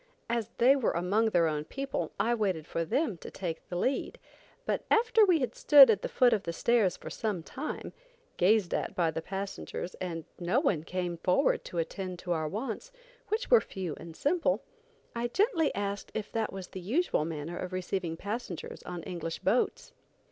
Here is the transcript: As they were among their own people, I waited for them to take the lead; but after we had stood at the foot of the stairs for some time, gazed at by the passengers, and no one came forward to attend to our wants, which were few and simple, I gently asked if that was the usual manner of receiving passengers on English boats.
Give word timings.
As 0.31 0.49
they 0.57 0.75
were 0.75 0.93
among 0.93 1.27
their 1.29 1.47
own 1.47 1.63
people, 1.63 2.11
I 2.19 2.33
waited 2.33 2.65
for 2.65 2.83
them 2.83 3.17
to 3.19 3.29
take 3.29 3.69
the 3.69 3.75
lead; 3.75 4.17
but 4.65 4.83
after 4.89 5.23
we 5.23 5.41
had 5.41 5.53
stood 5.53 5.91
at 5.91 6.01
the 6.01 6.09
foot 6.09 6.33
of 6.33 6.41
the 6.41 6.53
stairs 6.53 6.97
for 6.97 7.11
some 7.11 7.43
time, 7.43 7.93
gazed 8.37 8.73
at 8.73 8.95
by 8.95 9.11
the 9.11 9.21
passengers, 9.21 9.93
and 10.01 10.25
no 10.39 10.59
one 10.59 10.83
came 10.85 11.17
forward 11.17 11.63
to 11.65 11.77
attend 11.77 12.17
to 12.17 12.31
our 12.31 12.47
wants, 12.47 12.91
which 13.27 13.51
were 13.51 13.61
few 13.61 13.93
and 13.99 14.15
simple, 14.17 14.63
I 15.15 15.27
gently 15.27 15.71
asked 15.75 16.11
if 16.15 16.31
that 16.31 16.51
was 16.51 16.69
the 16.69 16.81
usual 16.81 17.23
manner 17.23 17.57
of 17.59 17.71
receiving 17.71 18.17
passengers 18.17 18.81
on 18.81 19.03
English 19.03 19.37
boats. 19.41 19.93